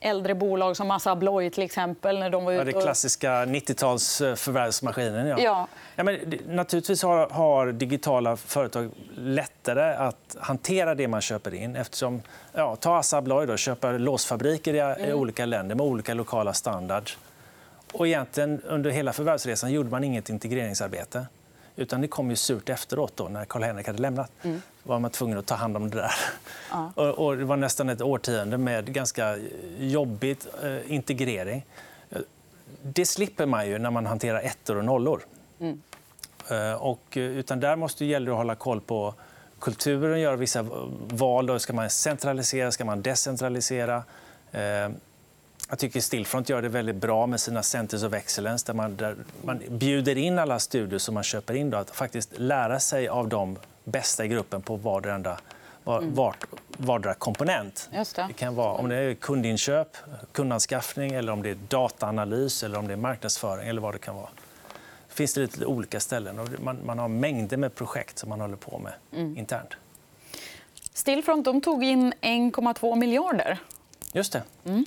äldre 0.00 0.34
bolag 0.34 0.76
som 0.76 0.90
Assa 0.90 1.10
Abloy 1.10 1.50
till 1.50 1.62
exempel. 1.62 2.18
När 2.18 2.30
de 2.30 2.44
var 2.44 2.52
ute 2.52 2.62
och... 2.62 2.68
ja, 2.68 2.72
det 2.72 2.82
klassiska 2.82 3.30
90-tals 3.44 4.18
förvärvsmaskinen. 4.18 5.26
Ja. 5.26 5.38
Ja. 5.38 5.68
Ja, 5.96 6.04
men, 6.04 6.18
naturligtvis 6.46 7.02
har, 7.02 7.28
har, 7.28 7.72
digitala 7.72 8.36
företag 8.36 8.90
lättare 9.16 9.94
att 9.94 10.36
hantera 10.38 10.94
det 10.94 11.08
man 11.08 11.20
köper 11.20 11.54
in. 11.54 11.76
Eftersom, 11.76 12.22
ja, 12.52 12.76
ta 12.76 12.96
Assa 12.96 13.16
Abloy, 13.16 13.46
då, 13.46 13.56
köper 13.56 13.98
låsfabriker 13.98 14.74
i, 14.74 14.80
mm. 14.80 15.10
i 15.10 15.12
olika 15.12 15.46
länder 15.46 15.74
med 15.74 15.86
olika 15.86 16.14
lokala 16.14 16.52
standards. 16.52 17.18
Och 17.92 18.06
egentligen, 18.06 18.62
under 18.64 18.90
hela 18.90 19.12
förvärvsresan 19.12 19.72
gjorde 19.72 19.90
man 19.90 20.04
inget 20.04 20.28
integreringsarbete. 20.28 21.26
Utan 21.76 22.00
det 22.00 22.08
kom 22.08 22.30
ju 22.30 22.36
surt 22.36 22.68
efteråt, 22.68 23.16
då, 23.16 23.28
när 23.28 23.44
Karl-Henrik 23.44 23.86
hade 23.86 23.98
lämnat. 23.98 24.30
Mm. 24.42 24.62
var 24.82 24.98
man 24.98 25.10
tvungen 25.10 25.38
att 25.38 25.46
ta 25.46 25.54
hand 25.54 25.76
om 25.76 25.90
det 25.90 25.96
där. 25.96 26.12
Ja. 26.70 26.92
Och, 27.10 27.36
det 27.36 27.44
var 27.44 27.56
nästan 27.56 27.88
ett 27.88 28.02
årtionde 28.02 28.58
med 28.58 28.92
ganska 28.92 29.38
jobbigt 29.78 30.46
eh, 30.62 30.92
integrering. 30.92 31.64
Det 32.82 33.06
slipper 33.06 33.46
man 33.46 33.68
ju 33.68 33.78
när 33.78 33.90
man 33.90 34.06
hanterar 34.06 34.40
ettor 34.40 34.76
och 34.76 34.84
nollor. 34.84 35.22
Mm. 35.60 35.82
Eh, 36.50 36.72
och, 36.72 37.02
utan 37.12 37.60
där 37.60 37.76
måste 37.76 38.04
gäller 38.04 38.30
att 38.30 38.36
hålla 38.36 38.54
koll 38.54 38.80
på 38.80 39.14
kulturen, 39.58 40.20
göra 40.20 40.36
vissa 40.36 40.66
val. 41.08 41.46
Då 41.46 41.58
ska 41.58 41.72
man 41.72 41.90
centralisera? 41.90 42.72
Ska 42.72 42.84
man 42.84 43.02
decentralisera? 43.02 44.02
Eh, 44.52 44.88
jag 45.68 45.78
tycker 45.78 46.00
Stillfront 46.00 46.48
gör 46.48 46.62
det 46.62 46.68
väldigt 46.68 46.96
bra 46.96 47.26
med 47.26 47.40
sina 47.40 47.62
Centers 47.62 48.02
of 48.04 48.12
Excellence 48.12 48.66
där 48.66 48.74
man, 48.74 48.96
där 48.96 49.16
man 49.44 49.60
bjuder 49.70 50.18
in 50.18 50.38
alla 50.38 50.58
studier 50.58 50.98
som 50.98 51.14
man 51.14 51.22
köper 51.22 51.54
in. 51.54 51.70
Då, 51.70 51.76
att 51.76 51.90
faktiskt 51.90 52.30
lära 52.38 52.80
sig 52.80 53.08
av 53.08 53.28
de 53.28 53.58
bästa 53.84 54.24
i 54.24 54.28
gruppen 54.28 54.62
på 54.62 54.76
vardera 54.76 55.38
var, 55.84 55.98
Mm. 56.02 56.14
vardera 56.76 57.14
komponent. 57.14 57.88
Det. 57.92 58.26
det 58.28 58.32
kan 58.32 58.54
vara 58.54 58.72
om 58.72 58.88
det 58.88 58.96
är 58.96 59.14
kundinköp, 59.14 59.96
kundanskaffning, 60.32 61.12
eller 61.12 61.32
om 61.32 61.42
det 61.42 61.50
är 61.50 61.56
dataanalys 61.68 62.62
eller 62.62 62.78
om 62.78 62.86
det 62.86 62.92
är 62.92 62.96
marknadsföring. 62.96 63.68
eller 63.68 63.80
vad 63.80 63.94
det 63.94 63.98
kan 63.98 64.14
vara. 64.16 64.28
Det 65.08 65.14
finns 65.14 65.34
det 65.34 65.40
lite 65.40 65.66
olika 65.66 66.00
ställen. 66.00 66.38
Och 66.38 66.48
man, 66.60 66.78
man 66.84 66.98
har 66.98 67.08
mängder 67.08 67.56
med 67.56 67.74
projekt 67.74 68.18
som 68.18 68.28
man 68.28 68.40
håller 68.40 68.56
på 68.56 68.78
med 68.78 68.92
Mm. 69.12 69.38
internt. 69.38 69.70
Stillfront 70.92 71.44
de 71.44 71.60
tog 71.60 71.84
in 71.84 72.12
1,2 72.20 72.96
miljarder. 72.96 73.58
Just 74.12 74.32
det. 74.32 74.42
Mm. 74.64 74.86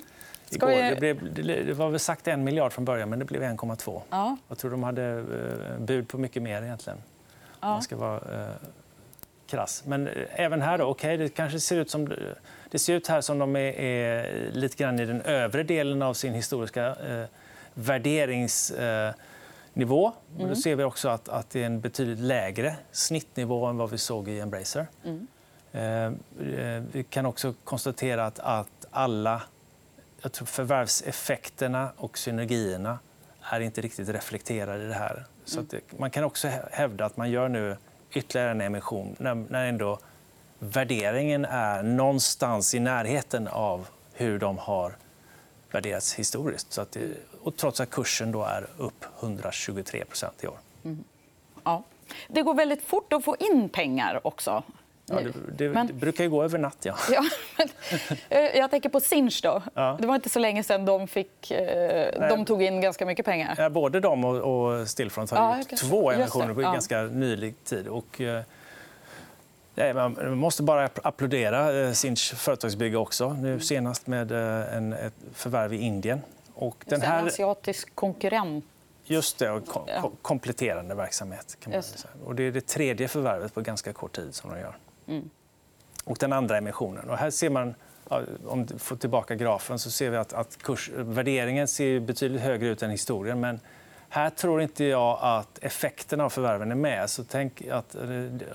Igår, 0.56 0.68
vi- 0.70 0.96
det, 1.00 1.14
blev, 1.14 1.66
det 1.68 1.74
var 1.74 1.90
väl 1.90 2.00
sagt 2.00 2.28
en 2.28 2.44
miljard 2.44 2.74
från 2.74 2.86
början, 2.86 3.10
men 3.10 3.20
det 3.20 3.26
blev 3.26 3.44
1,2. 3.44 4.02
Ja. 4.10 4.38
Jag 4.48 4.58
tror 4.58 4.72
de 4.72 4.84
hade 4.84 5.04
eh, 5.04 5.80
bud 5.86 6.08
på 6.08 6.18
mycket 6.18 6.44
mer 6.44 6.62
egentligen. 6.62 7.00
Om 7.60 7.70
man 7.70 7.82
ska 7.82 7.96
vara 7.96 8.42
eh, 8.42 8.48
krass. 9.48 9.84
Men 9.86 10.08
eh, 10.08 10.14
även 10.32 10.62
här 10.62 10.78
då, 10.78 10.86
okej, 10.86 11.18
det 11.18 11.30
kanske 11.30 11.60
ser 11.60 11.78
ut 11.78 11.90
som 11.92 12.14
det 12.72 12.80
ser 12.80 12.94
ut 12.94 13.08
här 13.08 13.22
som 13.22 13.40
de 13.40 13.56
är, 13.56 13.80
är 13.80 14.52
lite 14.52 14.84
grann 14.84 15.00
i 15.00 15.06
den 15.06 15.22
övre 15.22 15.64
delen 15.64 16.02
av 16.02 16.14
sin 16.14 16.34
historiska 16.34 16.86
eh, 16.96 17.26
värderingsnivå. 17.74 20.08
Eh, 20.40 20.48
Då 20.48 20.56
ser 20.56 20.76
vi 20.76 20.84
också 20.84 21.10
att, 21.10 21.30
att 21.30 21.50
det 21.50 21.62
är 21.62 21.66
en 21.66 21.82
betydligt 21.82 22.20
lägre 22.20 22.76
snittnivå 22.92 23.66
än 23.66 23.78
vad 23.78 23.90
vi 23.90 23.98
såg 23.98 24.30
i 24.30 24.40
Embracer. 24.40 24.88
Eh, 25.72 26.04
eh, 26.06 26.12
vi 26.92 27.06
kan 27.10 27.26
också 27.26 27.54
konstatera 27.64 28.26
att, 28.26 28.40
att 28.40 28.86
alla 28.92 29.42
jag 30.22 30.32
tror 30.32 30.46
förvärvseffekterna 30.46 31.92
och 31.98 32.18
synergierna 32.18 33.00
är 33.42 33.60
inte 33.60 33.82
riktigt 33.82 34.10
reflekterade 34.10 34.84
i 34.84 34.88
det 34.88 34.94
här. 34.94 35.26
Så 35.46 35.60
att 35.60 35.70
det, 35.70 35.80
man 36.00 36.12
kan 36.12 36.24
också 36.24 36.48
hä- 36.48 36.70
hävda 36.72 37.06
att 37.06 37.18
man 37.18 37.32
gör 37.32 37.50
nu 37.50 37.78
ytterligare 38.14 38.52
en 38.52 38.62
emission 38.62 39.16
när, 39.20 39.36
när 39.36 39.66
ändå 39.66 40.00
värderingen 40.60 41.46
är 41.46 41.84
någonstans 41.84 42.74
i 42.76 42.80
närheten 42.80 43.48
av 43.48 43.88
hur 44.14 44.40
de 44.40 44.58
har 44.58 44.94
värderats 45.72 46.14
historiskt. 46.14 46.74
Så 46.74 46.82
att 46.82 46.92
det, 46.92 47.08
och 47.42 47.58
trots 47.58 47.80
att 47.80 47.90
kursen 47.90 48.32
då 48.32 48.44
är 48.44 48.68
upp 48.78 49.06
123% 49.20 50.26
i 50.42 50.48
år. 50.48 50.58
Ja. 51.64 51.84
Det 52.28 52.42
går 52.42 52.54
väldigt 52.54 52.84
fort 52.84 53.14
att 53.14 53.26
få 53.26 53.36
in 53.40 53.70
pengar 53.70 54.28
också. 54.28 54.64
Ja, 55.10 55.16
det, 55.22 55.66
det, 55.66 55.70
Men- 55.74 55.88
det 55.88 55.94
brukar 55.94 56.24
ju 56.24 56.30
gå 56.30 56.44
över 56.44 56.58
natt. 56.58 56.78
Ja. 56.82 56.96
Ja, 57.12 57.24
men, 57.58 57.70
eh, 58.30 58.40
jag 58.58 58.72
tänker 58.72 58.90
på 58.90 59.00
Sinch. 59.00 59.40
Då. 59.44 59.62
Ja. 59.74 59.98
Det 60.02 60.08
var 60.08 60.16
inte 60.16 60.30
så 60.30 60.40
länge 60.40 60.64
sedan 60.64 60.86
de, 60.86 61.08
fick, 61.08 61.52
eh, 61.52 62.30
de 62.30 62.46
tog 62.46 62.64
in 62.64 62.82
ganska 62.82 63.06
mycket 63.06 63.26
pengar. 63.26 63.56
Ja, 63.58 63.70
både 63.70 64.00
de 64.00 64.26
och, 64.26 64.36
och 64.36 64.88
Stillfront 64.88 65.32
har 65.32 65.38
Ja, 65.38 65.58
gjort 65.58 65.80
två 65.80 66.12
emissioner 66.12 66.54
på 66.54 66.62
ganska 66.62 67.02
nylig 67.02 67.64
tid. 67.64 67.88
Och, 67.88 68.22
eh, 68.22 68.42
man 69.96 70.38
måste 70.38 70.64
bara 70.64 70.86
app- 70.88 71.00
applådera 71.04 71.94
Sinch 71.94 72.34
företagsbygge 72.36 72.98
också. 72.98 73.34
Nu 73.34 73.60
senast 73.60 74.08
med 74.08 74.32
en, 74.32 74.94
ett 74.94 75.14
förvärv 75.34 75.74
i 75.74 75.78
Indien. 75.78 76.22
Och 76.54 76.76
den 76.86 77.02
En 77.02 77.08
här, 77.08 77.28
asiatisk 77.28 77.96
konkurrent. 77.96 78.66
just 79.06 79.38
det, 79.40 79.52
och 79.52 79.64
kompletterande 80.22 80.96
verksamhet. 80.96 81.58
Kan 81.60 81.74
man 81.74 81.84
säga. 81.84 82.12
Och 82.26 82.36
det 82.36 82.44
är 82.44 82.52
det 82.52 82.68
tredje 82.68 83.08
förvärvet 83.08 83.54
på 83.54 83.62
ganska 83.62 83.94
kort 83.94 84.16
tid 84.16 84.36
som 84.36 84.50
de 84.54 84.60
gör. 84.60 84.78
Mm. 85.10 85.30
Och 86.04 86.18
den 86.20 86.34
andra 86.34 86.58
emissionen. 86.58 87.10
Och 87.10 87.18
här 87.18 87.30
ser 87.30 87.50
man, 87.50 87.76
om 88.46 88.66
du 88.66 88.78
får 88.78 88.96
tillbaka 88.96 89.36
grafen, 89.36 89.80
så 89.80 89.92
ser 89.92 90.10
vi 90.10 90.18
att, 90.18 90.34
att 90.34 90.58
kurs, 90.64 90.92
värderingen 90.96 91.68
ser 91.68 92.00
betydligt 92.00 92.42
högre 92.42 92.68
ut 92.68 92.84
än 92.84 92.92
historien. 92.92 93.40
Men 93.40 93.60
här 94.10 94.30
tror 94.30 94.62
inte 94.62 94.84
jag 94.84 95.20
att 95.22 95.60
effekterna 95.62 96.26
av 96.26 96.30
förvärven 96.30 96.72
är 96.72 96.76
med. 96.76 97.10
Så 97.10 97.24
tänk 97.24 97.68
att, 97.72 97.96
eh, 97.96 98.02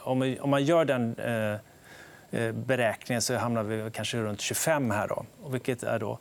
om, 0.01 0.37
man 0.45 0.65
gör 0.65 0.85
den 0.85 1.17
eh, 1.19 2.41
eh, 2.41 2.53
beräkningen 2.53 3.23
så 3.23 3.37
hamnar 3.37 3.63
vi 3.63 3.91
kanske 3.91 4.19
runt 4.19 4.41
25 4.41 4.91
här. 4.91 5.09
Då, 5.09 5.25
vilket 5.49 5.83
är 5.83 5.99
då 5.99 6.19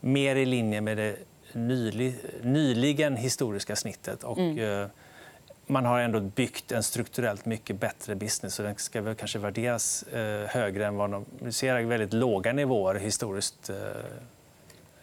mer 0.00 0.36
i 0.36 0.46
linje 0.46 0.80
med 0.80 0.96
det 0.96 1.16
nyli, 1.52 2.14
nyligen 2.42 3.16
historiska 3.16 3.76
snittet. 3.76 4.24
Och, 4.24 4.38
eh, 4.38 4.88
man 5.68 5.84
har 5.84 6.00
ändå 6.00 6.20
byggt 6.20 6.72
en 6.72 6.82
strukturellt 6.82 7.44
mycket 7.44 7.80
bättre 7.80 8.14
business. 8.14 8.54
Så 8.54 8.62
den 8.62 8.76
ska 8.76 9.02
väl 9.02 9.14
kanske 9.14 9.38
värderas 9.38 10.02
eh, 10.02 10.48
högre 10.48 10.86
än 10.86 10.96
vad 10.96 11.10
de... 11.10 11.24
Vi 11.38 11.52
ser 11.52 11.82
väldigt 11.82 12.12
låga 12.12 12.52
nivåer 12.52 12.94
historiskt, 12.94 13.70
eh, 13.70 13.76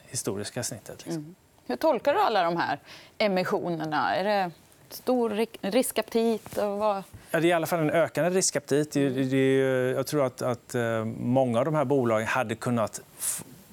historiska 0.08 0.64
snittet. 0.64 1.06
Liksom. 1.06 1.36
Hur 1.68 1.76
tolkar 1.76 2.14
du 2.14 2.20
alla 2.20 2.44
de 2.44 2.58
här 2.58 2.80
emissionerna? 3.18 4.16
Är 4.16 4.24
det 4.24 4.52
stor 4.90 5.30
ri- 5.30 5.58
riskaptit? 5.62 6.58
Och 6.58 6.78
vad... 6.78 7.04
Ja, 7.32 7.40
det 7.40 7.48
är 7.48 7.50
i 7.50 7.54
alla 7.54 7.66
fall 7.68 7.80
en 7.80 7.90
ökande 7.90 8.30
riskaptit. 8.30 8.92
Det, 8.92 9.10
det, 9.10 9.24
det, 9.24 9.58
jag 9.92 10.08
tror 10.08 10.26
att, 10.26 10.42
att 10.42 10.76
eh, 10.76 11.06
många 11.06 11.60
av 11.60 11.66
de 11.66 11.76
här 11.76 11.86
bolagen 11.86 12.28
hade 12.28 12.56
kunnat 12.56 13.02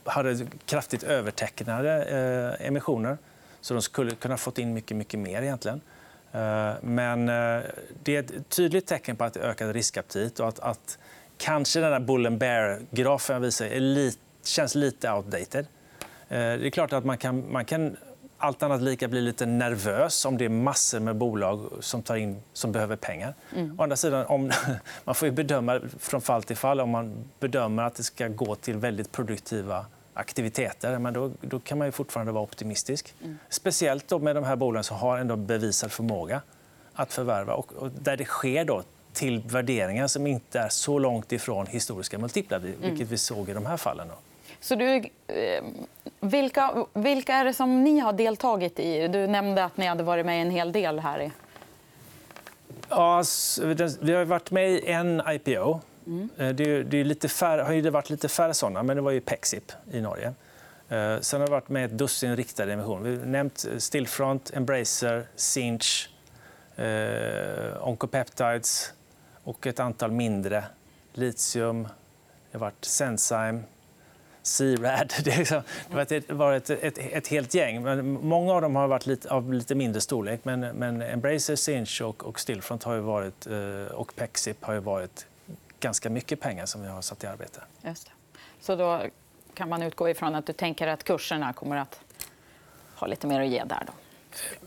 hade 0.05 0.47
kraftigt 0.67 1.03
övertecknade 1.03 2.05
eh, 2.61 2.67
emissioner. 2.67 3.19
Så 3.61 3.75
de 3.75 3.83
skulle 3.83 4.11
kunna 4.11 4.37
fått 4.37 4.59
in 4.59 4.75
mycket, 4.75 4.97
mycket 4.97 5.21
mer. 5.21 5.43
egentligen. 5.43 5.81
Eh, 6.33 6.73
men 6.83 7.29
eh, 7.29 7.63
det 8.03 8.17
är 8.17 8.21
ett 8.21 8.49
tydligt 8.49 8.87
tecken 8.87 9.17
på 9.17 9.25
att 9.25 9.35
det 9.35 9.41
är 9.41 9.45
ökad 9.45 9.73
riskaptit 9.73 10.41
och 10.41 10.49
att, 10.49 10.59
att 10.59 10.99
kanske 11.39 11.81
den 11.81 11.91
där 11.91 12.01
bull 12.01 12.27
and 12.27 12.39
bear-grafen 12.39 13.35
jag 13.35 13.41
visar 13.41 13.67
är 13.67 13.81
lite, 13.81 14.19
känns 14.45 14.75
lite 14.75 15.13
outdated. 15.13 15.67
Eh, 16.29 16.39
Det 16.39 16.67
är 16.67 16.71
klart 16.71 16.93
att 16.93 17.05
man 17.05 17.19
kan, 17.19 17.53
man 17.53 17.65
kan 17.65 17.97
allt 18.39 18.63
annat 18.63 18.83
lika 18.83 19.09
bli 19.09 19.21
lite 19.21 19.47
nervös 19.47 20.25
om 20.25 20.39
det 20.39 20.45
är 20.45 20.49
massor 20.49 21.01
med 21.01 21.17
bolag 21.17 21.71
som, 21.81 22.03
tar 22.03 22.17
in, 22.17 22.43
som 22.53 22.73
behöver 22.73 22.97
pengar. 22.97 23.35
Å 23.79 23.83
andra 23.83 23.97
sidan, 23.97 24.27
om, 24.27 24.51
man 25.05 25.15
får 25.15 25.31
bedöma 25.31 25.81
från 25.99 26.21
fall 26.21 26.43
till 26.43 26.57
fall. 26.57 26.81
Om 26.81 26.91
man 26.91 27.25
bedömer 27.41 27.83
att 27.83 27.95
det 27.95 28.03
ska 28.03 28.29
gå 28.29 28.55
till 28.55 28.77
väldigt 28.77 29.13
produktiva 29.13 29.87
aktiviteter 30.15 30.99
men 30.99 31.15
då, 31.15 31.31
då 31.41 31.61
kan 31.61 31.79
man 31.79 31.89
ju 31.89 31.93
fortfarande 31.93 32.33
vara 32.33 32.45
optimistisk. 32.45 33.15
Speciellt 33.49 34.09
då 34.09 34.19
med 34.19 34.37
de 34.37 34.45
här 34.45 34.57
bolagen 34.57 34.85
som 34.85 34.97
har 34.97 35.19
ändå 35.19 35.37
bevisad 35.37 35.93
förmåga 35.93 36.43
att 36.95 37.13
förvärva 37.13 37.55
och, 37.55 37.73
och 37.73 37.91
där 37.91 38.17
det 38.17 38.25
sker 38.25 38.65
då 38.65 38.83
till 39.13 39.41
värderingar 39.41 40.07
som 40.07 40.27
inte 40.27 40.61
är 40.61 40.69
så 40.69 40.99
långt 40.99 41.33
ifrån 41.33 41.67
historiska 41.67 42.19
multiplar, 42.19 42.59
vilket 42.59 43.09
vi 43.09 43.19
såg 43.19 43.49
i 43.49 43.53
de 43.53 43.67
här 43.67 43.77
fallen. 43.77 44.09
Då. 44.09 44.15
Så 44.61 44.75
du, 44.75 44.97
eh, 44.97 45.65
vilka, 46.21 46.87
vilka 46.93 47.35
är 47.35 47.45
det 47.45 47.55
som 47.55 47.85
ni 47.85 47.99
har 47.99 48.13
deltagit 48.13 48.79
i? 48.79 49.09
Du 49.09 49.27
nämnde 49.27 49.65
att 49.65 49.77
ni 49.77 49.87
hade 49.87 50.03
varit 50.03 50.27
med 50.27 50.39
i 50.39 50.41
en 50.41 50.51
hel 50.51 50.73
del 50.73 50.99
här. 50.99 51.31
Ja, 52.89 53.23
vi 54.01 54.13
har 54.13 54.25
varit 54.25 54.51
med 54.51 54.71
i 54.71 54.87
en 54.87 55.23
IPO. 55.29 55.81
Eh, 56.07 56.49
det, 56.49 56.65
är, 56.65 56.85
det 56.85 56.97
är 56.97 57.05
lite 57.05 57.29
färre, 57.29 57.63
har 57.63 57.73
ju 57.73 57.91
varit 57.91 58.11
lite 58.11 58.29
färre 58.29 58.55
såna, 58.55 58.83
men 58.83 58.97
det 58.97 59.03
var 59.03 59.11
ju 59.11 59.21
Pexip 59.21 59.73
i 59.93 60.01
Norge. 60.01 60.35
Eh, 60.89 61.21
sen 61.21 61.41
har 61.41 61.47
vi 61.47 61.51
varit 61.51 61.69
med 61.69 61.85
ett 61.85 61.99
dussin 61.99 62.37
riktade 62.37 62.73
emissioner. 62.73 63.11
Vi 63.11 63.19
har 63.19 63.27
nämnt 63.27 63.67
eh, 63.73 63.79
Stillfront, 63.79 64.51
Embracer, 64.55 65.27
Sinch, 65.37 66.11
eh, 66.77 67.89
Oncopeptides 67.89 68.93
och 69.45 69.67
ett 69.67 69.81
antal 69.81 70.11
mindre. 70.11 70.65
Litium, 71.13 71.83
det 71.83 72.59
har 72.59 72.61
varit 72.61 72.85
Sensime, 72.85 73.63
C-RAD. 74.43 75.13
Liksom- 75.25 75.63
det, 75.89 75.95
har 75.95 75.97
varit 75.97 76.13
ett, 76.13 76.31
varit 76.31 76.71
ett, 76.71 76.99
ett 76.99 77.29
helt 77.29 77.55
gäng. 77.55 77.83
Men 77.83 78.13
många 78.13 78.53
av 78.53 78.63
dem 78.63 78.77
har 78.77 78.89
varit 78.89 79.07
lite, 79.07 79.31
av 79.31 79.53
lite 79.53 79.75
mindre 79.75 80.01
storlek. 80.01 80.41
Men, 80.45 80.61
men 80.61 81.03
Embracer, 81.03 81.57
Sinch 81.57 82.03
och, 82.03 82.25
och 82.25 82.41
Stillfront 82.41 82.83
har 82.85 82.95
ju 82.95 83.01
varit, 83.01 83.47
eh, 83.47 83.95
och 83.95 84.17
Pexip 84.17 84.65
har 84.65 84.75
ju 84.75 84.81
varit 84.81 85.27
ganska 85.83 86.11
mycket 86.11 86.41
pengar 86.41 86.67
som 86.67 86.83
vi 86.83 86.89
har 86.89 87.03
satt 87.03 87.25
i 87.25 87.27
arbete. 87.27 87.61
Just 87.83 88.07
det. 88.07 88.13
Så 88.61 88.77
då 88.77 89.03
kan 89.55 89.69
man 89.69 89.83
utgå 89.83 90.09
ifrån 90.09 90.35
att 90.35 90.47
du 90.47 90.53
tänker 90.53 90.87
att 90.87 91.05
kurserna 91.05 91.53
kommer 91.53 91.77
att 91.77 92.01
ha 92.97 93.07
lite 93.07 93.27
mer 93.27 93.41
att 93.41 93.49
ge 93.49 93.65
där. 93.65 93.83
Då. 93.87 93.93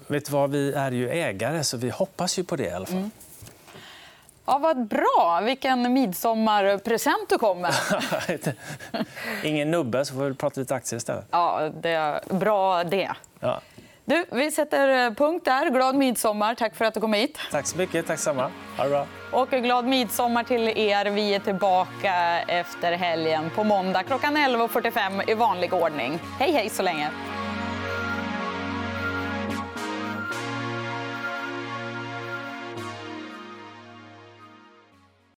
Vet 0.07 0.29
vad, 0.29 0.51
vi 0.51 0.74
är 0.74 0.91
ju 0.91 1.10
ägare, 1.10 1.63
så 1.63 1.77
vi 1.77 1.89
hoppas 1.89 2.39
ju 2.39 2.43
på 2.43 2.55
det 2.55 2.65
i 2.65 2.72
alla 2.72 2.86
fall. 2.86 3.10
Ja, 4.45 4.57
vad 4.57 4.88
bra! 4.88 5.41
Vilken 5.43 5.93
midsommarpresent 5.93 7.29
du 7.29 7.38
kom 7.38 7.62
med. 7.62 7.74
Ingen 9.43 9.72
nubbe, 9.72 10.05
så 10.05 10.13
får 10.13 10.24
vi 10.24 10.34
prata 10.34 10.60
lite 10.60 10.75
aktier 10.75 10.98
istället. 10.98 11.25
Ja, 11.31 11.69
det 11.81 11.89
är 11.89 12.34
bra 12.34 12.84
det. 12.84 13.12
Ja. 13.39 13.62
Du, 14.07 14.25
vi 14.31 14.51
sätter 14.51 15.12
punkt 15.12 15.45
där. 15.45 15.69
Glad 15.69 15.95
midsommar. 15.95 16.55
Tack 16.55 16.75
för 16.75 16.85
att 16.85 16.93
du 16.93 17.00
kom 17.01 17.13
hit. 17.13 17.39
Tack 17.51 17.67
så 17.67 17.77
mycket. 17.77 18.07
Tack 18.07 18.19
samma. 18.19 18.51
Ha 18.77 18.83
det 18.83 18.89
bra. 18.89 19.07
Och 19.31 19.50
glad 19.50 19.85
midsommar 19.85 20.43
till 20.43 20.67
er. 20.67 21.05
Vi 21.05 21.35
är 21.35 21.39
tillbaka 21.39 22.39
efter 22.47 22.91
helgen 22.91 23.50
på 23.55 23.63
måndag 23.63 24.03
klockan 24.03 24.38
11.45 24.38 25.29
i 25.29 25.33
vanlig 25.33 25.74
ordning. 25.74 26.19
Hej, 26.39 26.51
hej 26.51 26.69
så 26.69 26.83
länge. 26.83 27.09